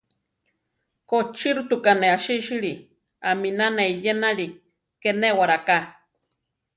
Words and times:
Kochilótuka 1.09 1.91
ne 1.99 2.07
asísili, 2.17 2.73
aminá 3.31 3.65
ne 3.75 3.83
eyénali, 3.91 4.47
ké 5.01 5.09
néwaraká. 5.21 5.77